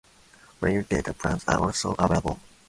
[0.59, 2.39] Flexible data plans are also available.